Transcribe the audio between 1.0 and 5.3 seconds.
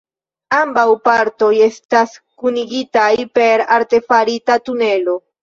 partoj estas kunigitaj per artefarita tunelo.